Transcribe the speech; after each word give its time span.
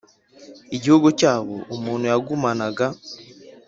igihugu 0.75 1.07
cyabo 1.19 1.55
umuntu 1.75 2.05
yagumanaga 2.11 2.85